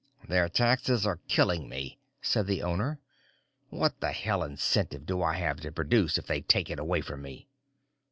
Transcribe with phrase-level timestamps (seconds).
[0.27, 2.99] "Their taxes are killing me," said the owner.
[3.69, 7.21] "What the hell incentive do I have to produce if they take it away from
[7.21, 7.47] me?"